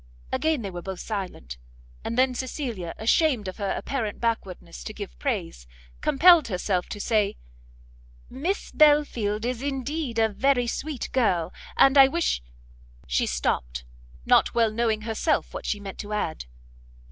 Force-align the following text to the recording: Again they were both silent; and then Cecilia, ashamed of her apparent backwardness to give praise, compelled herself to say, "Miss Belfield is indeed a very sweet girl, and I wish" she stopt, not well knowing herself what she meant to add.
Again 0.31 0.63
they 0.63 0.71
were 0.71 0.81
both 0.81 0.99
silent; 0.99 1.59
and 2.03 2.17
then 2.17 2.33
Cecilia, 2.33 2.95
ashamed 2.97 3.47
of 3.47 3.57
her 3.57 3.69
apparent 3.69 4.19
backwardness 4.19 4.83
to 4.85 4.95
give 4.95 5.15
praise, 5.19 5.67
compelled 6.01 6.47
herself 6.47 6.89
to 6.89 6.99
say, 6.99 7.37
"Miss 8.27 8.71
Belfield 8.71 9.45
is 9.45 9.61
indeed 9.61 10.17
a 10.17 10.27
very 10.27 10.65
sweet 10.65 11.11
girl, 11.11 11.53
and 11.77 11.99
I 11.99 12.07
wish" 12.07 12.41
she 13.05 13.27
stopt, 13.27 13.83
not 14.25 14.55
well 14.55 14.71
knowing 14.71 15.01
herself 15.01 15.53
what 15.53 15.67
she 15.67 15.79
meant 15.79 15.99
to 15.99 16.13
add. 16.13 16.45